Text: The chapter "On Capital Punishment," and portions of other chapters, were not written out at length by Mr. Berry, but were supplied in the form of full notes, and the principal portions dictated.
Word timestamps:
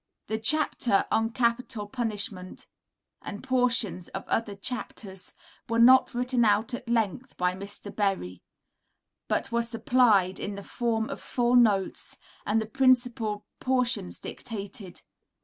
The 0.25 0.39
chapter 0.39 1.05
"On 1.11 1.29
Capital 1.29 1.87
Punishment," 1.87 2.65
and 3.21 3.43
portions 3.43 4.07
of 4.07 4.27
other 4.27 4.55
chapters, 4.55 5.31
were 5.69 5.77
not 5.77 6.15
written 6.15 6.43
out 6.43 6.73
at 6.73 6.89
length 6.89 7.37
by 7.37 7.53
Mr. 7.53 7.95
Berry, 7.95 8.41
but 9.27 9.51
were 9.51 9.61
supplied 9.61 10.39
in 10.39 10.55
the 10.55 10.63
form 10.63 11.07
of 11.11 11.21
full 11.21 11.53
notes, 11.53 12.17
and 12.47 12.59
the 12.59 12.65
principal 12.65 13.45
portions 13.59 14.19
dictated. 14.19 15.03